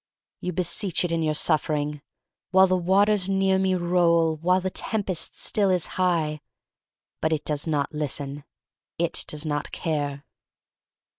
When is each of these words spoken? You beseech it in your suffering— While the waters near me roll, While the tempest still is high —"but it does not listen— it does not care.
You 0.39 0.51
beseech 0.51 1.05
it 1.05 1.11
in 1.11 1.21
your 1.21 1.35
suffering— 1.35 2.01
While 2.49 2.65
the 2.65 2.75
waters 2.75 3.29
near 3.29 3.59
me 3.59 3.75
roll, 3.75 4.35
While 4.37 4.59
the 4.59 4.71
tempest 4.71 5.37
still 5.39 5.69
is 5.69 5.85
high 6.01 6.41
—"but 7.21 7.31
it 7.31 7.45
does 7.45 7.67
not 7.67 7.93
listen— 7.93 8.43
it 8.97 9.23
does 9.27 9.45
not 9.45 9.71
care. 9.71 10.23